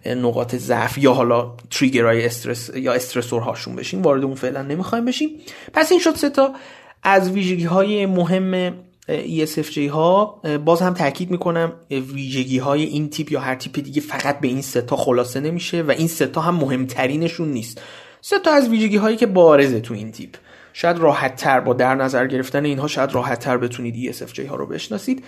نقاط 0.06 0.54
ضعف 0.54 0.98
یا 0.98 1.12
حالا 1.12 1.56
تریگرهای 1.70 2.26
استرس 2.26 2.70
یا 2.74 2.92
استرسور 2.92 3.42
هاشون 3.42 3.76
بشیم 3.76 4.02
وارد 4.02 4.24
اون 4.24 4.34
فعلا 4.34 4.62
نمی‌خوایم 4.62 5.04
بشیم. 5.04 5.30
پس 5.72 5.92
این 5.92 6.00
شد 6.00 6.14
سه 6.14 6.30
تا 6.30 6.54
از 7.02 7.30
ویژگی 7.30 7.64
های 7.64 8.06
مهم 8.06 8.74
ESFJ 9.08 9.78
ها. 9.78 10.40
باز 10.64 10.82
هم 10.82 10.94
تاکید 10.94 11.30
می‌کنم 11.30 11.72
ویژگی 11.90 12.58
های 12.58 12.84
این 12.84 13.10
تیپ 13.10 13.32
یا 13.32 13.40
هر 13.40 13.54
تیپ 13.54 13.80
دیگه 13.80 14.00
فقط 14.00 14.40
به 14.40 14.48
این 14.48 14.62
سه 14.62 14.82
تا 14.82 14.96
خلاصه 14.96 15.40
نمیشه 15.40 15.82
و 15.82 15.90
این 15.90 16.08
سه 16.08 16.26
تا 16.26 16.40
هم 16.40 16.54
مهمترینشون 16.54 17.48
نیست. 17.48 17.80
سه 18.20 18.38
تا 18.38 18.52
از 18.52 18.68
ویژگی 18.68 18.96
هایی 18.96 19.16
که 19.16 19.26
بارزه 19.26 19.80
تو 19.80 19.94
این 19.94 20.12
تیپ. 20.12 20.30
شاید 20.72 20.98
راحت 20.98 21.36
تر 21.36 21.60
با 21.60 21.72
در 21.72 21.94
نظر 21.94 22.26
گرفتن 22.26 22.64
اینها 22.64 22.88
شاید 22.88 23.12
راحت 23.12 23.38
تر 23.38 23.56
بتونید 23.56 24.12
ESFJ 24.12 24.38
ها 24.38 24.56
رو 24.56 24.66
بشناسید. 24.66 25.24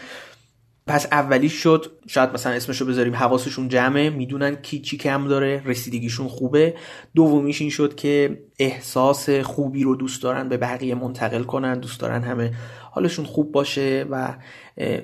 پس 0.87 1.07
اولی 1.13 1.49
شد 1.49 1.93
شاید 2.07 2.31
مثلا 2.31 2.53
اسمشو 2.53 2.87
بذاریم 2.87 3.15
حواسشون 3.15 3.69
جمعه 3.69 4.11
می‌دونن 4.11 4.55
کی 4.57 4.81
چی 4.81 4.97
کم 4.97 5.29
داره 5.29 5.63
رسیدگیشون 5.65 6.29
خوبه. 6.29 6.75
دومیش 7.15 7.61
این 7.61 7.71
شد 7.71 7.95
که 7.95 8.43
احساس 8.59 9.31
خوبی 9.31 9.83
رو 9.83 9.97
دوست 9.97 10.23
دارن 10.23 10.49
به 10.49 10.57
بقیه 10.57 10.95
منتقل 10.95 11.43
کنن 11.43 11.81
دوست 11.81 12.01
دارن 12.01 12.23
همه 12.23 12.53
حالشون 12.91 13.25
خوب 13.25 13.53
باشه 13.53 14.07
و 14.11 14.37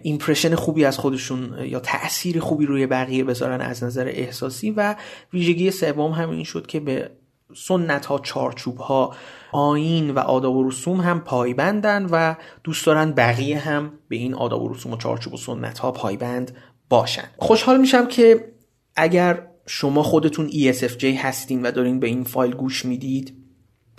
ایمپرشن 0.03 0.55
خوبی 0.55 0.85
از 0.85 0.99
خودشون 0.99 1.65
یا 1.65 1.81
تاثیر 1.81 2.41
خوبی 2.41 2.67
روی 2.67 2.87
بقیه 2.87 3.25
بذارن 3.25 3.61
از 3.61 3.85
نظر 3.85 4.09
احساسی. 4.09 4.71
و 4.71 4.95
ویژگی 5.33 5.71
سوم 5.71 6.11
هم 6.11 6.31
این 6.31 6.45
شد 6.45 6.67
که 6.67 6.81
به 6.81 7.11
سنت 7.55 8.07
ها 8.07 8.19
چارچوب 8.19 8.79
ها 8.79 9.15
آین 9.53 10.11
و 10.11 10.19
آداب 10.19 10.57
و 10.57 10.69
رسوم 10.69 11.01
هم 11.01 11.21
پایبندن 11.21 12.07
و 12.11 12.35
دوست 12.65 12.87
دارن 12.87 13.13
بقیه 13.13 13.59
هم 13.59 13.93
به 14.09 14.17
این 14.17 14.35
آداب 14.35 14.63
و 14.63 14.73
رسوم 14.73 14.93
و 14.93 14.97
چارچوب 14.97 15.35
و 15.35 15.37
سنت 15.37 15.79
ها 15.79 15.93
پایبند 15.93 16.57
باشن. 16.89 17.25
خوشحال 17.37 17.81
میشم 17.81 18.07
که 18.07 18.53
اگر 18.97 19.47
شما 19.67 20.03
خودتون 20.03 20.49
ESFJ 20.49 21.05
هستین 21.05 21.63
و 21.63 21.71
دارین 21.71 22.01
به 22.01 22.07
این 22.07 22.25
فایل 22.25 22.55
گوش 22.55 22.85
می‌دید 22.85 23.35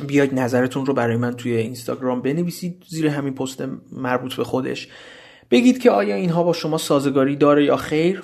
بیاید 0.07 0.33
نظرتون 0.33 0.85
رو 0.85 0.93
برای 0.93 1.17
من 1.17 1.33
توی 1.33 1.57
اینستاگرام 1.57 2.21
بنویسید. 2.21 2.83
زیر 2.87 3.07
همین 3.07 3.33
پست 3.33 3.63
مربوط 3.91 4.35
به 4.35 4.43
خودش. 4.43 4.87
بگید 5.51 5.79
که 5.79 5.91
آیا 5.91 6.15
اینها 6.15 6.43
با 6.43 6.53
شما 6.53 6.77
سازگاری 6.77 7.35
داره 7.35 7.65
یا 7.65 7.75
خیر 7.75 8.23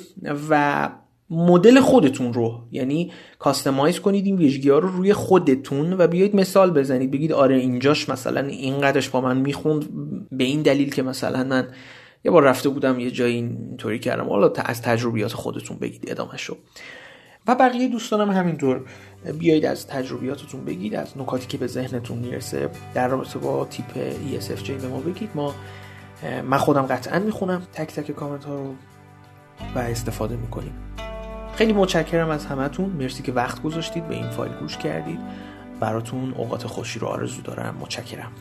و 0.49 0.89
مدل 1.33 1.79
خودتون 1.79 2.33
رو 2.33 2.61
یعنی 2.71 3.11
کاستماایز 3.39 3.99
کنید 3.99 4.25
این 4.25 4.35
ویژگی 4.35 4.69
ها 4.69 4.79
رو 4.79 4.89
روی 4.89 5.13
خودتون 5.13 5.93
و 5.93 6.07
بیایید 6.07 6.35
مثال 6.35 6.71
بزنید 6.71 7.11
بگید 7.11 7.31
آره 7.31 7.55
اینجاش 7.55 8.09
مثلا 8.09 8.41
اینقدرش 8.41 9.09
با 9.09 9.21
من 9.21 9.37
می‌خوند 9.37 9.89
به 10.31 10.43
این 10.43 10.61
دلیل 10.61 10.93
که 10.93 11.03
مثلا 11.03 11.43
من 11.43 11.67
یه 12.25 12.31
بار 12.31 12.43
رفته 12.43 12.69
بودم 12.69 12.99
یه 12.99 13.11
جایی 13.11 13.35
اینطوری 13.35 13.99
کردم. 13.99 14.29
حالا 14.29 14.51
از 14.65 14.81
تجربیات 14.81 15.33
خودتون 15.33 15.77
بگید 15.77 16.05
ادامه 16.07 16.37
شو 16.37 16.57
و 17.47 17.55
بقیه 17.55 17.87
دوستانم 17.87 18.31
همینطور 18.31 18.81
بیایید 19.39 19.65
از 19.65 19.87
تجربیاتتون 19.87 20.65
بگید 20.65 20.95
از 20.95 21.17
نکاتی 21.17 21.47
که 21.47 21.57
به 21.57 21.67
ذهنتون 21.67 22.17
می‌رسه 22.17 22.69
در 22.93 23.07
رابطه 23.07 23.39
با 23.39 23.65
تیپ 23.65 23.85
ESFJ 24.39 24.69
به 24.69 24.87
ما 24.87 24.99
بگید. 24.99 25.29
ما 25.35 25.55
من 26.49 26.57
خودم 26.57 26.81
قطعا 26.81 27.19
می‌خونم 27.19 27.61
تک 27.73 27.93
تک 27.93 28.11
کامنت 28.11 28.45
ها 28.45 28.55
رو 28.55 28.73
و 29.75 29.79
استفاده 29.79 30.35
می‌کنیم. 30.35 30.73
خیلی 31.55 31.73
متشکرم 31.73 32.29
از 32.29 32.45
همتون. 32.45 32.89
مرسی 32.89 33.23
که 33.23 33.31
وقت 33.31 33.61
گذاشتید 33.61 34.07
به 34.07 34.15
این 34.15 34.29
فایل 34.29 34.53
گوش 34.53 34.77
کردید. 34.77 35.19
براتون 35.79 36.33
اوقات 36.37 36.67
خوشی 36.67 36.99
رو 36.99 37.07
آرزو 37.07 37.41
دارم. 37.41 37.75
متشکرم. 37.79 38.31